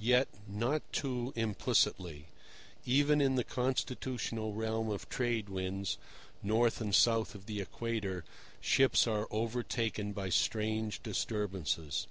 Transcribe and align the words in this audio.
Yet 0.00 0.28
not 0.46 0.80
too 0.94 1.34
implicitly. 1.36 2.28
Even 2.86 3.20
in 3.20 3.34
the 3.34 3.44
constitutional 3.44 4.54
realm 4.54 4.88
of 4.90 5.06
Trade 5.10 5.50
Winds, 5.50 5.98
north 6.42 6.80
and 6.80 6.94
south 6.94 7.34
of 7.34 7.44
the 7.44 7.60
equator, 7.60 8.24
ships 8.62 9.06
are 9.06 9.26
overtaken 9.30 10.12
by 10.14 10.30
strange 10.30 11.02
disturbances. 11.02 12.06